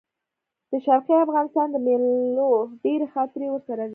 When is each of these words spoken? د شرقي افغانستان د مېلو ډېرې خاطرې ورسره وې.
د 0.71 0.71
شرقي 0.85 1.15
افغانستان 1.25 1.67
د 1.71 1.77
مېلو 1.85 2.49
ډېرې 2.83 3.07
خاطرې 3.13 3.47
ورسره 3.51 3.81
وې. 3.83 3.89